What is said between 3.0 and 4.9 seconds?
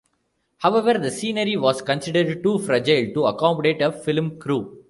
to accommodate a film crew.